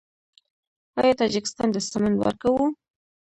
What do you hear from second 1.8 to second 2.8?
سمنټ ورکوو؟